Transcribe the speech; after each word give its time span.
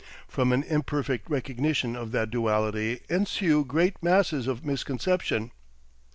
From 0.27 0.51
an 0.51 0.63
imperfect 0.63 1.29
recognition 1.29 1.95
of 1.95 2.11
that 2.11 2.31
duality 2.31 3.01
ensue 3.07 3.63
great 3.63 4.01
masses 4.01 4.47
of 4.47 4.65
misconception. 4.65 5.51